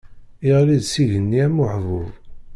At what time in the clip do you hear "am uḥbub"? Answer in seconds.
1.45-2.07